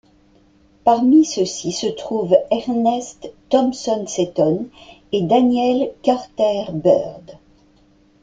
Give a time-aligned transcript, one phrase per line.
[0.83, 4.67] Parmi ceux-ci se trouvent Ernest Thompson Seton
[5.11, 7.21] et Daniel Carter Beard.